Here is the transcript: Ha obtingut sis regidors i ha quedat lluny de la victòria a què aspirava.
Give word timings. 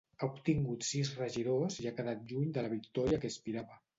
Ha 0.19 0.27
obtingut 0.27 0.87
sis 0.87 1.11
regidors 1.19 1.77
i 1.83 1.85
ha 1.89 1.93
quedat 1.99 2.25
lluny 2.31 2.49
de 2.57 2.65
la 2.67 2.73
victòria 2.75 3.21
a 3.21 3.23
què 3.27 3.31
aspirava. 3.37 3.81